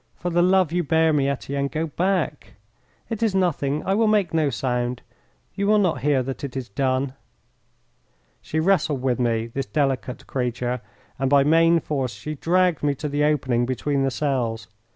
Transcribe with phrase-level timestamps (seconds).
[0.15, 2.53] For the love you bear me, Etienne, go back.
[3.11, 3.83] It is nothing.
[3.85, 5.03] I will make no sound.
[5.53, 7.13] You will not hear that it is done."
[8.41, 10.81] She wrestled with me, this delicate creature,
[11.19, 14.67] and by main force she dragged me to the opening between the cells.